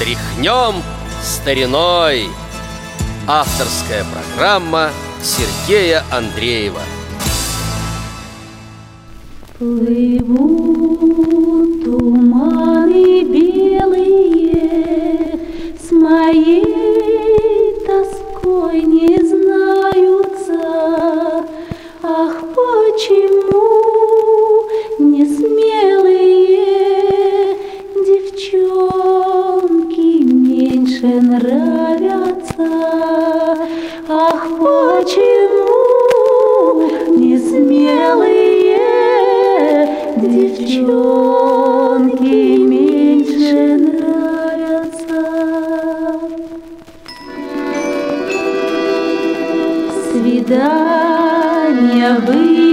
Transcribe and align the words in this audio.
Тряхнем 0.00 0.82
стариной. 1.22 2.24
Авторская 3.28 4.02
программа 4.10 4.88
Сергея 5.22 6.02
Андреева. 6.10 6.80
Плывут 9.58 11.04
туманы 11.84 13.24
белые 13.24 14.58
С 15.78 15.92
моей 15.92 16.64
тоской 17.86 18.80
не 18.80 19.18
знаются. 19.22 20.54
Ах, 22.02 22.40
почему 22.40 23.89
Hum. 52.30 52.69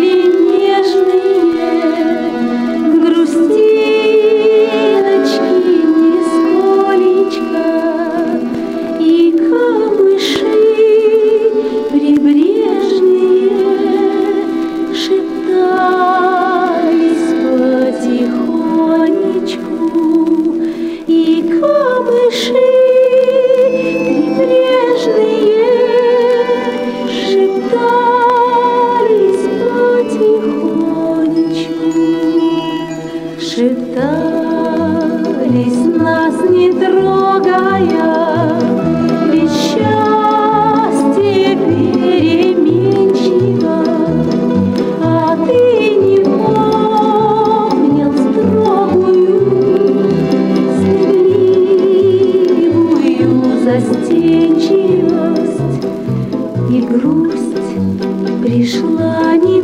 И 56.69 56.81
грусть 56.81 57.55
пришла 58.43 59.37
непрошенно. 59.37 59.56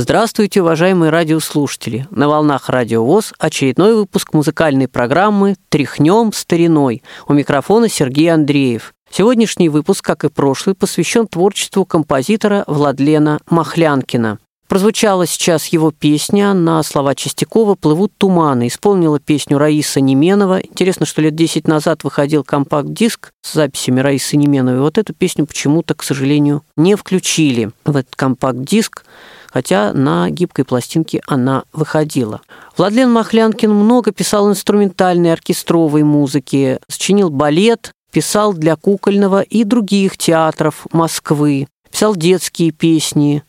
Здравствуйте, 0.00 0.62
уважаемые 0.62 1.10
радиослушатели! 1.10 2.06
На 2.12 2.28
волнах 2.28 2.68
Радио 2.68 3.04
ВОЗ 3.04 3.32
очередной 3.36 3.96
выпуск 3.96 4.32
музыкальной 4.32 4.86
программы 4.86 5.56
«Тряхнем 5.70 6.32
стариной». 6.32 7.02
У 7.26 7.32
микрофона 7.32 7.88
Сергей 7.88 8.32
Андреев. 8.32 8.94
Сегодняшний 9.10 9.68
выпуск, 9.68 10.04
как 10.04 10.22
и 10.22 10.28
прошлый, 10.28 10.76
посвящен 10.76 11.26
творчеству 11.26 11.84
композитора 11.84 12.62
Владлена 12.68 13.40
Махлянкина. 13.50 14.38
Прозвучала 14.68 15.26
сейчас 15.26 15.66
его 15.66 15.90
песня 15.90 16.54
на 16.54 16.80
слова 16.84 17.16
Чистякова 17.16 17.74
«Плывут 17.74 18.12
туманы». 18.18 18.68
Исполнила 18.68 19.18
песню 19.18 19.58
Раиса 19.58 20.00
Неменова. 20.00 20.60
Интересно, 20.60 21.06
что 21.06 21.22
лет 21.22 21.34
10 21.34 21.66
назад 21.66 22.04
выходил 22.04 22.44
компакт-диск 22.44 23.32
с 23.42 23.54
записями 23.54 23.98
Раисы 23.98 24.36
Неменовой. 24.36 24.80
Вот 24.80 24.96
эту 24.96 25.12
песню 25.12 25.44
почему-то, 25.44 25.94
к 25.94 26.04
сожалению, 26.04 26.62
не 26.76 26.94
включили 26.94 27.70
в 27.84 27.96
этот 27.96 28.14
компакт-диск 28.14 29.04
хотя 29.50 29.92
на 29.92 30.30
гибкой 30.30 30.64
пластинке 30.64 31.22
она 31.26 31.64
выходила. 31.72 32.40
Владлен 32.76 33.10
Махлянкин 33.10 33.72
много 33.72 34.12
писал 34.12 34.50
инструментальной 34.50 35.32
оркестровой 35.32 36.02
музыки, 36.02 36.78
сочинил 36.88 37.30
балет, 37.30 37.92
писал 38.12 38.52
для 38.52 38.76
кукольного 38.76 39.42
и 39.42 39.64
других 39.64 40.16
театров 40.16 40.86
Москвы, 40.92 41.68
писал 41.90 42.14
детские 42.14 42.70
песни, 42.70 43.42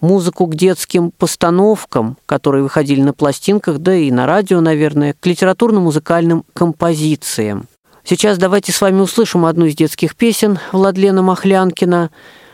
музыку 0.00 0.46
к 0.46 0.54
детским 0.54 1.10
постановкам, 1.10 2.18
которые 2.26 2.62
выходили 2.62 3.00
на 3.00 3.12
пластинках, 3.12 3.78
да 3.78 3.94
и 3.94 4.10
на 4.10 4.26
радио, 4.26 4.60
наверное, 4.60 5.14
к 5.18 5.26
литературно-музыкальным 5.26 6.44
композициям. 6.52 7.66
Сейчас 8.04 8.36
давайте 8.36 8.70
с 8.70 8.80
вами 8.82 9.00
услышим 9.00 9.46
одну 9.46 9.64
из 9.64 9.74
детских 9.74 10.14
песен 10.14 10.58
Владлена 10.72 11.22
Махлянкина. 11.22 12.10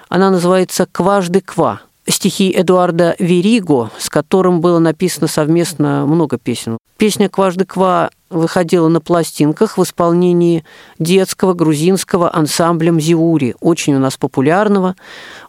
Она 0.08 0.30
называется 0.30 0.86
«Кважды 0.86 1.40
ква» 1.40 1.80
стихи 2.08 2.50
Эдуарда 2.50 3.14
Вериго, 3.18 3.90
с 3.98 4.08
которым 4.08 4.60
было 4.60 4.78
написано 4.78 5.26
совместно 5.26 6.06
много 6.06 6.38
песен. 6.38 6.78
Песня 6.96 7.28
«Кважды 7.28 7.64
ква» 7.64 8.10
выходила 8.28 8.88
на 8.88 9.00
пластинках 9.00 9.78
в 9.78 9.82
исполнении 9.82 10.64
детского 10.98 11.54
грузинского 11.54 12.34
ансамбля 12.34 12.92
«Мзиури», 12.92 13.56
очень 13.60 13.94
у 13.94 13.98
нас 13.98 14.16
популярного. 14.16 14.96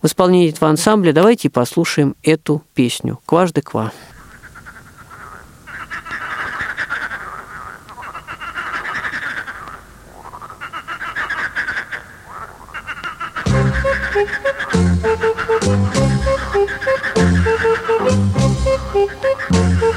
В 0.01 0.07
исполнении 0.07 0.49
этого 0.49 0.69
ансамбля 0.69 1.13
давайте 1.13 1.49
послушаем 1.49 2.15
эту 2.23 2.63
песню 2.73 3.19
«Кважды 3.25 3.61
ква». 3.61 3.91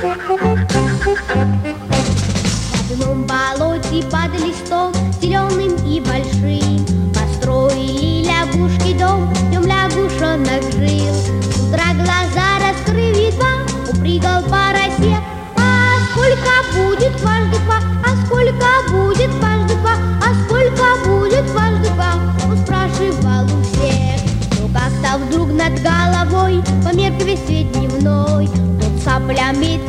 В 0.05 0.07
одном 2.93 3.25
болоте 3.27 4.05
под 4.11 4.39
листом, 4.39 4.93
зеленым 5.19 5.77
и 5.87 5.99
большим, 5.99 6.85
Построили 7.15 8.27
лягушки 8.27 8.93
дом, 8.99 9.33
в 9.33 9.51
нем 9.51 9.63
лягушонок 9.63 10.63
глаза 12.05 12.59
раскрыв 12.61 13.17
едва, 13.17 13.65
упрыгал 13.89 14.43
по 14.43 14.73
росе, 14.73 15.17
А 15.57 15.99
сколько 16.11 16.53
будет 16.75 17.17
дважды 17.23 17.59
два, 17.65 17.79
а 18.05 18.11
сколько 18.27 18.67
будет 18.91 19.31
дважды 19.39 19.75
два, 19.77 19.95
А 20.21 20.35
сколько 20.45 20.85
будет 21.07 21.47
дважды 21.47 21.89
два, 21.95 22.13
он 22.47 22.59
спрашивал 22.59 23.45
у 23.45 23.63
всех. 23.63 24.21
Но 24.61 24.69
как-то 24.69 25.17
вдруг 25.25 25.49
над 25.49 25.81
головой 25.83 26.63
померк 26.85 27.23
весь 27.23 27.43
свет 27.47 27.73
дневной, 27.73 28.49
лягуша 29.31 29.85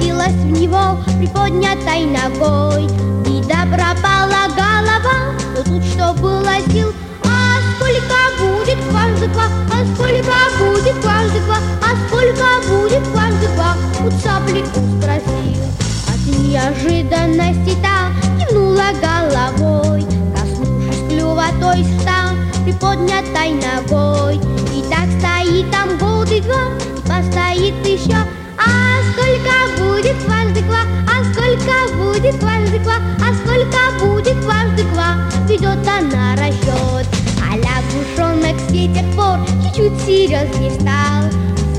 в 0.45 0.51
него 0.51 0.97
приподнятой 1.19 2.05
ногой. 2.05 2.87
Вида 3.25 3.65
пропала 3.71 4.47
голова, 4.55 5.33
но 5.55 5.63
тут 5.63 5.83
что 5.83 6.13
было 6.13 6.55
сил, 6.71 6.93
а 7.23 7.59
сколько 7.75 8.17
будет 8.39 8.79
дважды 8.89 9.27
два, 9.27 9.45
а 9.71 9.85
сколько 9.93 10.35
будет 10.59 11.01
дважды 11.01 11.39
два, 11.45 11.57
а 11.81 12.07
сколько 12.07 12.45
будет 12.69 13.03
дважды 13.11 13.47
два, 13.55 13.75
у 14.05 14.09
цапли 14.21 14.63
спросил. 14.99 15.63
От 16.07 16.39
неожиданности 16.39 17.75
та 17.81 18.11
кивнула 18.39 18.89
головой, 19.01 20.05
коснувшись 20.35 21.07
клюва 21.09 21.47
той 21.59 21.83
встал 21.83 22.35
приподнятой 22.63 23.53
ногой. 23.53 24.35
И 24.73 24.83
так 24.89 25.07
стоит 25.19 25.71
там 25.71 25.97
год 25.97 26.31
и 26.31 26.41
два, 26.41 26.69
постоит 27.07 27.75
еще, 27.85 28.17
а 28.65 29.01
сколько 29.11 29.83
будет 29.83 30.17
дважды 30.25 30.61
два, 30.61 30.81
а 31.07 31.23
сколько 31.31 31.95
будет 31.97 32.39
дважды 32.39 32.79
два, 32.79 32.95
а 33.19 33.33
сколько 33.33 34.05
будет 34.05 34.41
дважды 34.41 34.83
два, 34.93 35.15
ведет 35.47 35.87
она 35.87 36.35
расчет. 36.35 37.07
А 37.47 37.57
лягушонок 37.57 38.59
с 38.59 38.71
тех 38.71 39.15
пор 39.15 39.39
чуть-чуть 39.63 39.99
серьезнее 40.05 40.71
стал, 40.71 41.29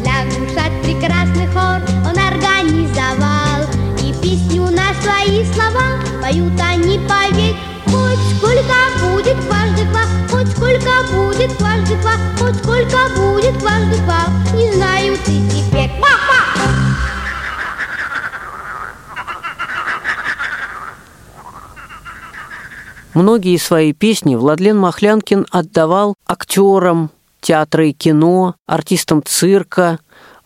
Лягушат 0.04 0.72
прекрасный 0.82 1.46
хор 1.48 1.80
он 2.04 2.16
организовал, 2.16 3.66
И 4.02 4.12
песню 4.22 4.62
на 4.70 4.94
свои 5.02 5.44
слова 5.52 5.98
поют 6.22 6.58
они, 6.60 6.98
поверь, 7.00 7.56
Хоть 7.86 8.36
сколько 8.36 8.76
будет 9.02 9.40
дважды 9.46 9.84
два, 9.90 10.02
хоть 10.30 10.48
сколько 10.50 10.90
будет 11.12 11.56
дважды 11.58 11.96
два, 11.96 12.12
хоть 12.38 12.56
сколько 12.56 12.98
будет 13.16 13.58
дважды 13.58 13.96
два, 14.04 14.26
не 14.54 14.72
знаю 14.72 15.16
ты 15.24 15.32
теперь. 15.50 15.90
Многие 23.16 23.56
свои 23.56 23.94
песни 23.94 24.34
Владлен 24.34 24.76
Махлянкин 24.78 25.46
отдавал 25.50 26.16
актерам 26.26 27.10
театра 27.40 27.86
и 27.86 27.94
кино, 27.94 28.56
артистам 28.66 29.22
цирка, 29.24 30.00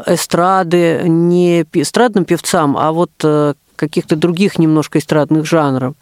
эстрады, 0.06 1.02
не 1.08 1.62
эстрадным 1.72 2.24
певцам, 2.24 2.76
а 2.78 2.92
вот 2.92 3.10
э, 3.24 3.54
каких-то 3.74 4.14
других 4.14 4.60
немножко 4.60 5.00
эстрадных 5.00 5.46
жанров. 5.46 5.94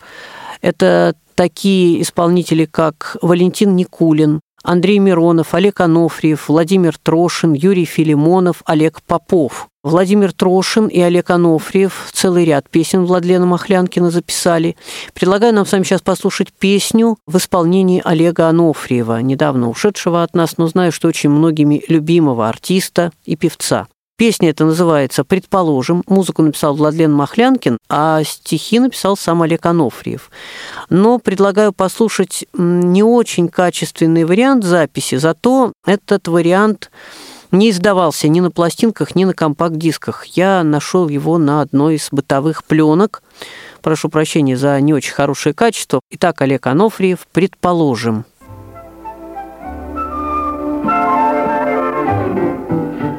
Это 0.60 1.14
такие 1.34 2.02
исполнители, 2.02 2.66
как 2.66 3.16
Валентин 3.22 3.74
Никулин, 3.74 4.40
Андрей 4.68 4.98
Миронов, 4.98 5.54
Олег 5.54 5.80
Анофриев, 5.80 6.50
Владимир 6.50 6.98
Трошин, 6.98 7.54
Юрий 7.54 7.86
Филимонов, 7.86 8.62
Олег 8.66 9.00
Попов. 9.00 9.68
Владимир 9.82 10.34
Трошин 10.34 10.88
и 10.88 11.00
Олег 11.00 11.30
Анофриев 11.30 12.10
целый 12.12 12.44
ряд 12.44 12.68
песен 12.68 13.06
Владлена 13.06 13.46
Махлянкина 13.46 14.10
записали. 14.10 14.76
Предлагаю 15.14 15.54
нам 15.54 15.64
с 15.64 15.72
вами 15.72 15.84
сейчас 15.84 16.02
послушать 16.02 16.52
песню 16.52 17.16
в 17.26 17.38
исполнении 17.38 18.02
Олега 18.04 18.48
Анофриева, 18.48 19.22
недавно 19.22 19.70
ушедшего 19.70 20.22
от 20.22 20.34
нас, 20.34 20.58
но 20.58 20.66
знаю, 20.66 20.92
что 20.92 21.08
очень 21.08 21.30
многими 21.30 21.82
любимого 21.88 22.46
артиста 22.46 23.10
и 23.24 23.36
певца. 23.36 23.86
Песня 24.18 24.50
эта 24.50 24.64
называется 24.64 25.22
«Предположим». 25.22 26.02
Музыку 26.08 26.42
написал 26.42 26.74
Владлен 26.74 27.12
Махлянкин, 27.12 27.78
а 27.88 28.24
стихи 28.24 28.80
написал 28.80 29.16
сам 29.16 29.42
Олег 29.42 29.64
Анофриев. 29.64 30.32
Но 30.90 31.20
предлагаю 31.20 31.72
послушать 31.72 32.44
не 32.52 33.04
очень 33.04 33.48
качественный 33.48 34.24
вариант 34.24 34.64
записи, 34.64 35.14
зато 35.14 35.72
этот 35.86 36.26
вариант 36.26 36.90
не 37.52 37.70
издавался 37.70 38.26
ни 38.26 38.40
на 38.40 38.50
пластинках, 38.50 39.14
ни 39.14 39.24
на 39.24 39.34
компакт-дисках. 39.34 40.24
Я 40.24 40.64
нашел 40.64 41.08
его 41.08 41.38
на 41.38 41.60
одной 41.60 41.94
из 41.94 42.08
бытовых 42.10 42.64
пленок. 42.64 43.22
Прошу 43.82 44.08
прощения 44.08 44.56
за 44.56 44.80
не 44.80 44.94
очень 44.94 45.12
хорошее 45.12 45.54
качество. 45.54 46.00
Итак, 46.10 46.42
Олег 46.42 46.66
Анофриев, 46.66 47.24
предположим. 47.32 48.24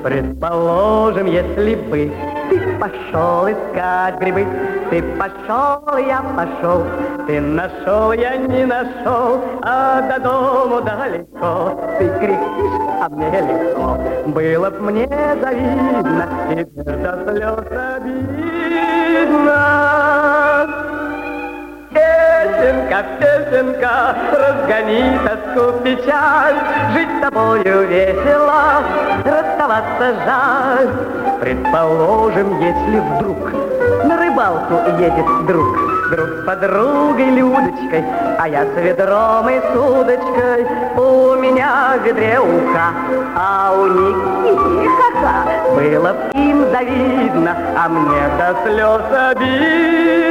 Предположим, 0.09 1.27
если 1.27 1.75
бы 1.75 2.11
ты 2.49 2.59
пошел 2.79 3.47
искать 3.47 4.19
грибы, 4.19 4.43
ты 4.89 5.03
пошел, 5.03 5.97
я 5.97 6.23
пошел, 6.35 6.83
ты 7.27 7.39
нашел, 7.39 8.11
я 8.13 8.35
не 8.37 8.65
нашел, 8.65 9.39
а 9.61 10.01
до 10.01 10.19
дому 10.19 10.81
далеко. 10.81 11.79
Ты 11.99 12.09
кричишь, 12.17 12.79
а 12.99 13.07
мне 13.07 13.39
легко, 13.39 13.99
было 14.31 14.71
б 14.71 14.79
мне 14.79 15.07
завидно, 15.43 16.27
теперь 16.49 16.95
до 17.03 17.11
слез 17.27 17.67
обидно. 17.95 19.68
Песенка, 22.59 23.05
песенка, 23.19 24.15
разгони 24.33 25.17
тоску, 25.23 25.79
печаль, 25.81 26.55
Жить 26.93 27.09
с 27.17 27.21
тобою 27.21 27.87
весело, 27.87 28.83
расставаться 29.23 30.13
жаль. 30.25 30.89
Предположим, 31.39 32.59
если 32.59 32.99
вдруг 32.99 33.53
на 34.03 34.17
рыбалку 34.17 34.73
едет 34.99 35.45
друг, 35.47 35.79
Друг 36.11 36.27
с 36.27 36.45
подругой 36.45 37.29
Людочкой, 37.29 38.03
а 38.39 38.47
я 38.47 38.65
с 38.65 38.75
ведром 38.75 39.47
и 39.47 39.59
с 39.59 39.75
удочкой. 39.77 40.65
У 40.97 41.35
меня 41.35 41.93
в 41.97 42.03
ведре 42.03 42.39
уха, 42.39 42.93
а 43.37 43.71
у 43.77 43.85
них 43.87 44.17
хи-хи-ха-ха. 44.41 45.75
Было 45.75 46.15
им 46.33 46.65
завидно, 46.71 47.55
а 47.77 47.87
мне 47.87 48.23
до 48.37 48.57
слез 48.63 49.01
обидно. 49.29 50.28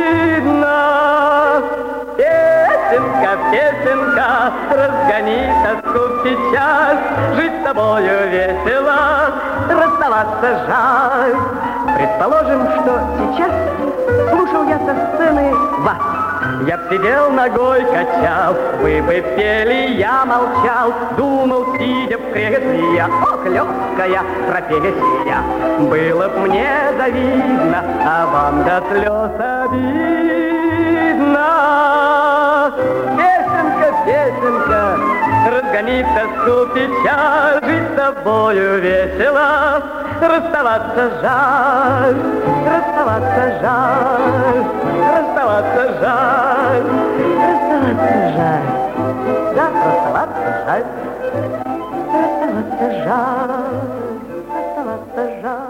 Песенка, 2.89 3.37
песенка, 3.53 4.53
разгони 4.71 5.53
тоску 5.63 6.23
печаль, 6.25 6.99
Жить 7.37 7.53
с 7.61 7.65
тобою 7.65 8.31
весело, 8.31 9.31
расставаться 9.69 10.67
жаль. 10.67 11.35
Предположим, 11.97 12.67
что 12.67 13.01
сейчас 13.19 13.53
слушал 14.31 14.69
я 14.69 14.79
со 14.79 15.17
сцены 15.17 15.55
вас. 15.81 15.99
Я 16.67 16.79
б 16.79 16.83
сидел 16.91 17.31
ногой 17.31 17.85
качал, 17.85 18.57
вы 18.81 19.03
бы 19.03 19.23
пели, 19.37 19.99
я 19.99 20.25
молчал, 20.25 20.95
Думал, 21.19 21.77
сидя 21.77 22.17
в 22.17 22.33
кресле 22.33 22.95
я, 22.95 23.07
ох, 23.23 23.45
легкая 23.45 24.23
профессия. 24.49 25.43
Было 25.79 26.29
б 26.29 26.39
мне 26.49 26.71
завидно, 26.97 27.85
а 28.03 28.27
вам 28.27 28.65
до 28.65 28.83
слез 28.89 29.67
обидно. 29.67 30.38
Разгони 35.79 36.03
тоску 36.03 36.75
печаль, 36.75 37.65
Жить 37.65 37.93
с 37.93 37.97
тобою 37.97 38.81
весело, 38.81 39.83
расставаться 40.21 41.21
жаль, 41.23 42.17
расставаться 42.67 43.61
жаль, 43.61 44.65
расставаться 45.15 45.85
жаль, 46.01 46.85
расставаться 47.47 48.17
жаль, 48.37 48.67
да, 49.55 49.67
расставаться 49.85 50.51
жаль, 50.67 50.85
расставаться 52.13 52.87
жаль, 53.05 53.79
расставаться 54.49 55.43
жаль. 55.43 55.69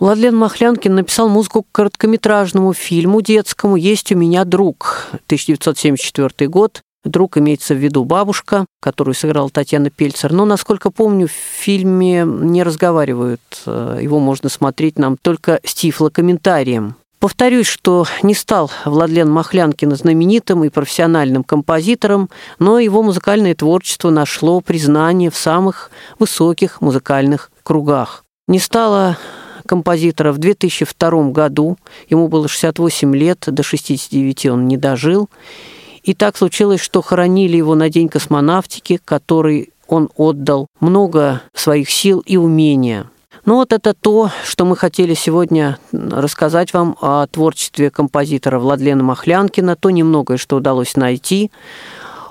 Владлен 0.00 0.36
Махлянкин 0.36 0.94
написал 0.96 1.28
музыку 1.28 1.62
к 1.62 1.66
короткометражному 1.72 2.74
фильму 2.74 3.22
детскому 3.22 3.76
«Есть 3.76 4.12
у 4.12 4.16
меня 4.16 4.44
друг» 4.44 5.06
1974 5.28 6.48
год. 6.48 6.82
Друг 7.04 7.36
имеется 7.36 7.74
в 7.74 7.78
виду 7.78 8.04
бабушка, 8.04 8.64
которую 8.80 9.14
сыграла 9.14 9.50
Татьяна 9.50 9.90
Пельцер. 9.90 10.32
Но, 10.32 10.46
насколько 10.46 10.90
помню, 10.90 11.28
в 11.28 11.30
фильме 11.30 12.24
не 12.26 12.62
разговаривают. 12.62 13.40
Его 13.66 14.18
можно 14.18 14.48
смотреть 14.48 14.98
нам 14.98 15.16
только 15.20 15.60
с 15.64 15.74
тифлокомментарием. 15.74 16.96
Повторюсь, 17.20 17.66
что 17.66 18.06
не 18.22 18.34
стал 18.34 18.70
Владлен 18.84 19.30
Махлянкин 19.30 19.96
знаменитым 19.96 20.64
и 20.64 20.68
профессиональным 20.68 21.42
композитором, 21.42 22.28
но 22.58 22.78
его 22.78 23.02
музыкальное 23.02 23.54
творчество 23.54 24.10
нашло 24.10 24.60
признание 24.60 25.30
в 25.30 25.36
самых 25.36 25.90
высоких 26.18 26.82
музыкальных 26.82 27.50
кругах. 27.62 28.24
Не 28.46 28.58
стало 28.58 29.16
композитора 29.64 30.32
в 30.32 30.38
2002 30.38 31.30
году. 31.30 31.78
Ему 32.10 32.28
было 32.28 32.46
68 32.46 33.16
лет, 33.16 33.44
до 33.46 33.62
69 33.62 34.46
он 34.46 34.68
не 34.68 34.76
дожил. 34.76 35.30
И 36.04 36.12
так 36.12 36.36
случилось, 36.36 36.80
что 36.80 37.00
хоронили 37.00 37.56
его 37.56 37.74
на 37.74 37.88
День 37.88 38.08
космонавтики, 38.08 39.00
который 39.02 39.70
он 39.88 40.10
отдал 40.16 40.68
много 40.80 41.42
своих 41.54 41.90
сил 41.90 42.22
и 42.26 42.36
умения. 42.36 43.10
Ну 43.46 43.56
вот 43.56 43.72
это 43.72 43.94
то, 43.94 44.30
что 44.44 44.64
мы 44.64 44.76
хотели 44.76 45.14
сегодня 45.14 45.78
рассказать 45.92 46.72
вам 46.72 46.96
о 47.00 47.26
творчестве 47.26 47.90
композитора 47.90 48.58
Владлена 48.58 49.02
Махлянкина, 49.02 49.76
то 49.76 49.90
немногое, 49.90 50.36
что 50.38 50.56
удалось 50.56 50.96
найти. 50.96 51.50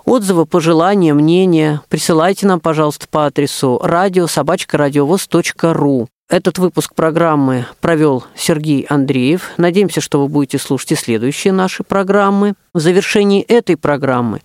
Отзывы, 0.05 0.45
пожелания, 0.45 1.13
мнения 1.13 1.81
присылайте 1.87 2.45
нам, 2.45 2.59
пожалуйста, 2.59 3.07
по 3.09 3.25
адресу 3.25 3.79
радио 3.81 4.27
Этот 6.29 6.57
выпуск 6.57 6.93
программы 6.93 7.67
провел 7.79 8.25
Сергей 8.35 8.85
Андреев. 8.89 9.51
Надеемся, 9.57 10.01
что 10.01 10.19
вы 10.19 10.27
будете 10.27 10.57
слушать 10.57 10.91
и 10.91 10.95
следующие 10.95 11.53
наши 11.53 11.83
программы. 11.83 12.55
В 12.73 12.79
завершении 12.79 13.43
этой 13.43 13.77
программы 13.77 14.41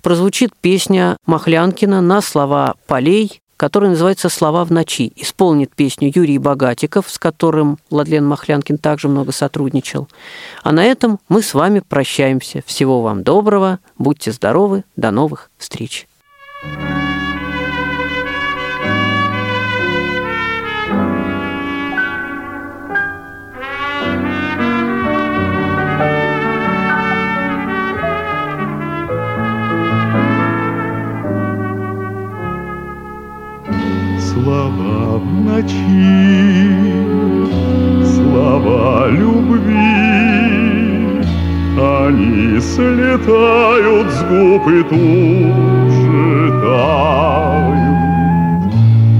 прозвучит 0.00 0.50
песня 0.60 1.16
Махлянкина 1.26 2.00
на 2.00 2.20
слова 2.20 2.74
полей 2.86 3.40
который 3.60 3.90
называется 3.90 4.30
«Слова 4.30 4.64
в 4.64 4.72
ночи». 4.72 5.12
Исполнит 5.16 5.74
песню 5.74 6.10
Юрий 6.14 6.38
Богатиков, 6.38 7.10
с 7.10 7.18
которым 7.18 7.76
Владлен 7.90 8.26
Махлянкин 8.26 8.78
также 8.78 9.06
много 9.06 9.32
сотрудничал. 9.32 10.08
А 10.62 10.72
на 10.72 10.82
этом 10.82 11.20
мы 11.28 11.42
с 11.42 11.52
вами 11.52 11.82
прощаемся. 11.86 12.62
Всего 12.64 13.02
вам 13.02 13.22
доброго, 13.22 13.78
будьте 13.98 14.32
здоровы, 14.32 14.84
до 14.96 15.10
новых 15.10 15.50
встреч. 15.58 16.08
thank 16.62 16.94
you 16.94 16.99
слетают 43.20 44.10
с 44.10 44.22
губ 44.22 44.68
и 44.68 44.82
тут 44.82 45.90
же 45.90 46.50
тают. 46.62 47.78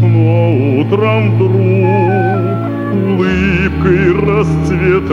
Но 0.02 0.52
утром 0.80 1.30
вдруг 1.34 1.50
улыбкой 2.92 4.12
расцветают 4.26 5.10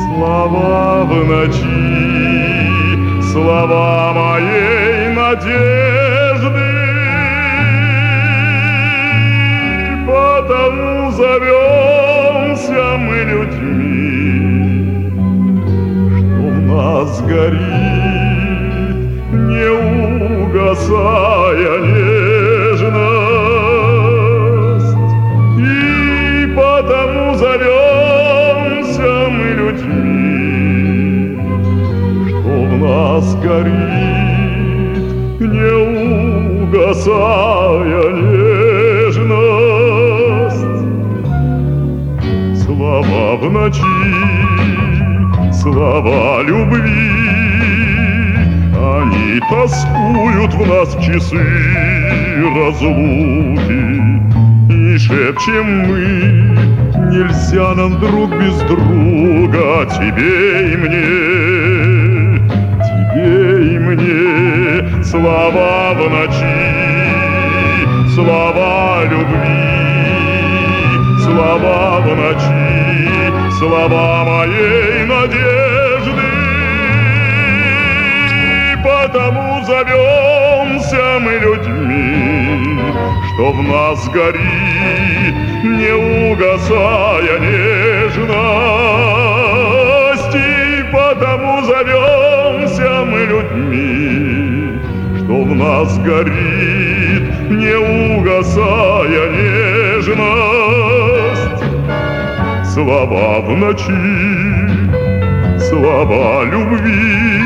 слова 0.04 1.04
в 1.04 1.12
ночи, 1.24 2.33
слова 3.34 4.12
моей 4.12 5.08
надежды. 5.12 6.68
Потому 10.06 11.10
зовемся 11.10 12.82
мы 13.04 13.18
людьми, 13.32 14.36
что 16.10 16.42
в 16.48 16.58
нас 16.70 17.10
горит 17.22 17.64
не 19.32 19.68
угасая 20.44 21.93
угасая 36.84 38.12
нежность. 38.12 39.24
Слова 42.64 43.36
в 43.36 43.50
ночи, 43.50 43.80
слова 45.52 46.42
любви, 46.42 47.10
они 48.74 49.40
тоскуют 49.50 50.54
в 50.54 50.66
нас 50.66 50.96
часы 51.02 51.44
разлуки. 52.54 53.84
И 54.70 54.98
шепчем 54.98 55.66
мы, 55.86 56.04
нельзя 57.10 57.74
нам 57.74 57.98
друг 57.98 58.30
без 58.30 58.56
друга, 58.62 59.86
тебе 59.86 60.72
и 60.72 60.76
мне 60.76 61.44
ей 63.16 63.78
мне 63.78 65.04
слова 65.04 65.94
в 65.94 66.10
ночи, 66.10 66.63
любви, 69.24 71.22
слова 71.22 72.00
в 72.00 72.06
ночи, 72.16 73.32
слова 73.58 74.24
моей 74.24 75.04
надежды. 75.04 76.30
Потому 78.82 79.64
зовемся 79.64 81.04
мы 81.20 81.32
людьми, 81.38 82.78
что 83.34 83.52
в 83.52 83.62
нас 83.62 84.08
горит, 84.08 85.34
не 85.64 85.92
угасая 86.32 87.38
нежность, 87.40 88.34
и 90.34 90.84
потому 90.92 91.62
зовем 91.62 92.34
людьми, 92.64 92.64
что 92.76 94.23
в 95.54 95.56
нас 95.56 95.98
горит, 95.98 97.50
не 97.50 97.76
угасая 97.76 99.30
нежность. 99.30 100.24
Слова 102.64 103.40
в 103.40 103.56
ночи, 103.56 103.92
слова 105.60 106.44
любви, 106.44 107.42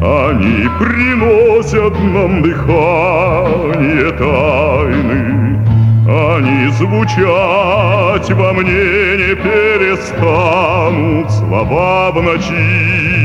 они 0.00 0.68
приносят 0.78 1.94
нам 2.00 2.42
дыхание 2.42 4.12
тайны, 4.12 5.58
они 6.06 6.68
звучать 6.72 8.30
во 8.30 8.52
мне 8.52 9.16
не 9.18 9.34
перестанут. 9.34 11.28
Слова 11.30 12.10
в 12.12 12.22
ночи 12.22 13.18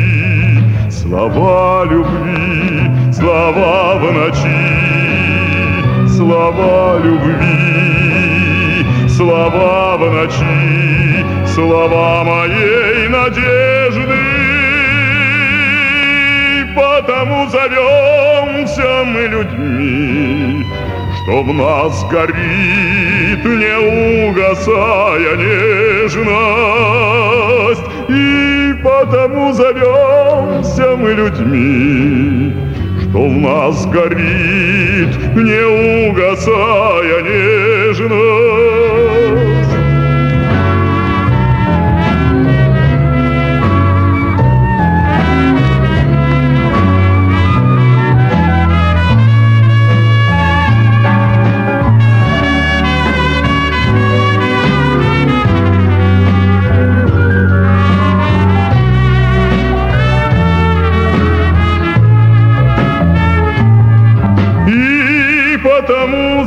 Слова 1.03 1.86
любви, 1.86 2.73
слова 3.24 3.96
в 3.96 4.12
ночи, 4.12 4.62
слова 6.10 7.00
любви, 7.00 8.86
слова 9.08 9.96
в 9.98 10.12
ночи, 10.12 11.25
слова 11.48 12.24
моей 12.25 13.08
надежды. 13.08 14.24
Потому 16.75 17.50
зовемся 17.50 19.03
мы 19.06 19.22
людьми, 19.27 20.65
что 21.24 21.44
в 21.44 21.53
нас 21.53 22.03
горит, 22.12 23.46
не 23.46 23.77
угасая 24.32 25.36
нежность. 25.38 26.44
И 28.10 28.74
потому 28.84 29.53
зовемся 29.53 30.96
мы 30.98 31.13
людьми, 31.13 32.73
что 33.13 33.27
в 33.27 33.38
нас 33.38 33.86
горит, 33.86 35.15
не 35.36 36.10
угасая 36.10 37.22
нежность. 37.22 38.42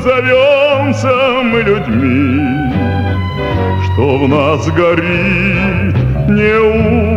Зовемся 0.06 1.12
мы 1.42 1.62
людьми, 1.62 2.70
что 3.84 4.18
в 4.18 4.28
нас 4.28 4.68
горит, 4.70 5.96
не 6.28 6.54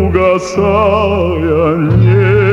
угасая 0.08 1.75
нежность. 1.75 2.49